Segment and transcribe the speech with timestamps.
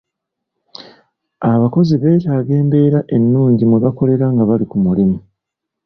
[1.51, 5.17] Abakozi beetaaga embeera ennungi mwe bakolera nga bali ku mulimu.